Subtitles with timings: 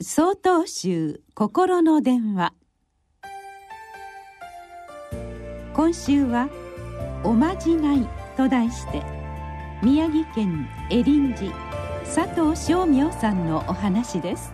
[0.00, 2.54] 総統集心の電話。
[5.74, 6.48] 今週は
[7.26, 8.08] 「おまじない」
[8.38, 9.02] と題して
[9.82, 11.50] 宮城県エリン寺
[12.04, 14.52] 佐藤正明さんのお話です。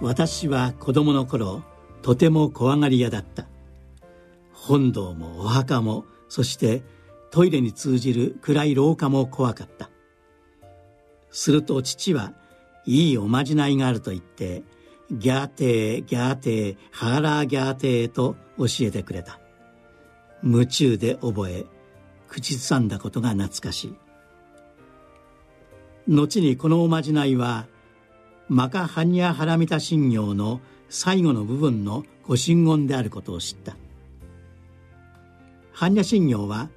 [0.00, 1.62] 私は子供の頃
[2.02, 3.46] とても怖がり屋だった。
[4.52, 6.82] 本堂もお墓もそして
[7.30, 9.88] トイレに通じる暗い廊下も怖かった。
[11.30, 12.32] すると父は
[12.88, 14.62] いいおまじないがあると言って
[15.12, 19.38] ギャーテーギャーテーハーラーギャーテーと教えてくれた。
[20.42, 21.66] 夢中で覚え
[22.28, 23.94] 口ずさんだことが懐かしい。
[26.08, 27.66] 後にこのおまじないは
[28.48, 33.76] マカハニャハラミタ神行の最後の部分のご神言であることを知った。
[35.74, 36.70] 般若心経は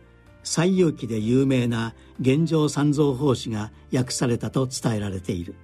[0.43, 5.55] 西遊記で有名な玄奘三蔵法師が訳されたと伝えられている。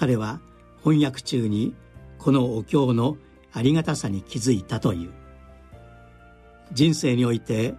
[0.00, 0.40] 彼は
[0.82, 1.74] 翻訳中に
[2.18, 3.18] このお経の
[3.52, 5.10] ありがたさに気づいたという。
[6.72, 7.74] 人生において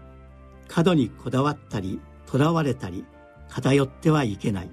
[0.68, 3.06] 過度にこだわったりとらわれたり
[3.50, 4.70] 偏ってはいけない。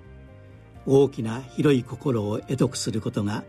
[0.85, 3.45] 大きな広い心を得得することが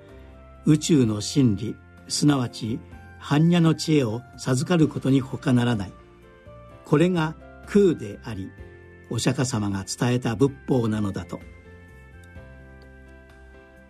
[0.65, 1.75] 宇宙の真理
[2.07, 2.79] すなわち
[3.21, 5.91] 般若の知恵を授かることに他ならない。
[6.85, 8.49] これが空であり
[9.09, 11.41] お釈迦様が伝えた仏法なのだと。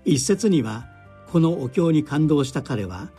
[0.06, 0.88] 一説には
[1.32, 3.10] このお経に感動した彼は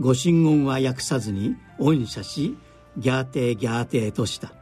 [0.00, 2.56] 御神言は訳さずに恩赦し
[2.96, 4.52] ギャーテーギャーテーとした。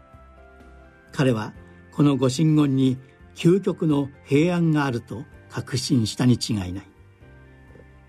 [1.13, 1.53] 彼は
[1.93, 2.99] この御神言に
[3.35, 6.87] 究極の平安があると確信したに違いない。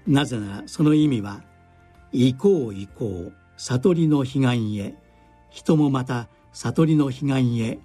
[0.08, 1.44] なぜならその意味は
[2.14, 4.96] 「行こう行こう悟りの彼岸へ
[5.50, 7.80] 人もまた悟りの彼岸へ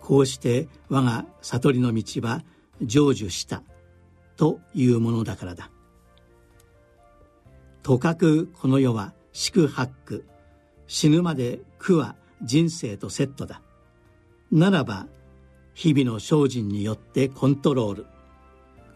[0.00, 2.42] こうして我が悟りの道は
[2.80, 3.62] 成就した」
[4.42, 5.70] というものだからだ。
[7.84, 10.26] とかくこの世は四苦八苦
[10.88, 13.62] 死ぬまで苦は人生とセットだ。
[14.50, 15.06] ならば
[15.74, 18.06] 日々の精進によってコントロール。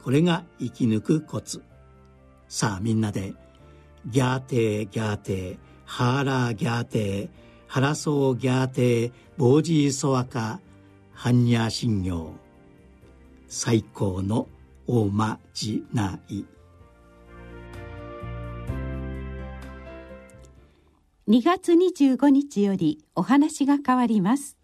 [0.02, 1.62] これが生き抜くコツ。
[2.48, 3.32] さあみんなで
[4.06, 7.28] ギャーテーギャーテーハーラーギャーテー
[7.68, 10.60] ハラソーギャーテーボージーソワカ
[11.16, 12.32] 般若心経
[13.46, 14.48] 最高の
[14.88, 16.44] おまじない。
[21.28, 24.56] 2月25日よりお話が変わります。